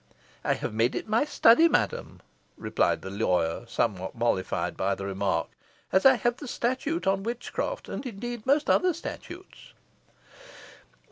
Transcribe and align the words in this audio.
"I 0.43 0.55
have 0.55 0.73
made 0.73 0.95
it 0.95 1.07
my 1.07 1.25
study, 1.25 1.67
madam," 1.69 2.21
replied 2.57 3.03
the 3.03 3.11
lawyer, 3.11 3.65
somewhat 3.67 4.15
mollified 4.15 4.75
by 4.75 4.95
the 4.95 5.05
remark, 5.05 5.49
"as 5.91 6.07
I 6.07 6.15
have 6.15 6.37
the 6.37 6.47
statute 6.47 7.05
on 7.05 7.21
witchcraft, 7.21 7.87
and 7.87 8.03
indeed 8.03 8.43
most 8.47 8.67
other 8.67 8.95
statutes." 8.95 9.73